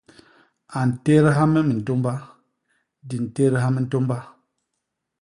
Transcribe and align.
A 0.77 0.79
ntédha 0.89 1.43
me 1.53 1.61
mintômba, 1.69 2.13
di 3.07 3.17
ntédha 3.25 3.67
mintômba. 3.75 4.17